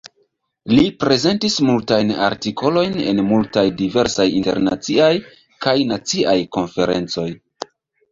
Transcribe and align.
Li 0.75 0.83
prezentis 1.01 1.57
multajn 1.65 2.13
artikolojn 2.27 2.97
en 3.11 3.21
multaj 3.27 3.65
diversaj 3.81 4.25
internaciaj 4.39 5.11
kaj 5.67 5.75
naciaj 5.93 6.35
konferencoj. 6.59 7.27